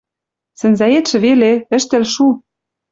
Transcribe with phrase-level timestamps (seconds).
[0.59, 1.51] Сӹнзӓэтшӹ веле...
[1.77, 2.25] ӹштӹл шу.